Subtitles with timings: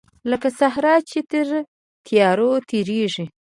[0.29, 1.47] لکه سحر چې تر
[2.07, 3.25] تیارو تیریږې